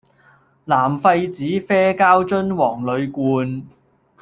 [0.65, 3.61] 藍廢紙啡膠樽黃鋁罐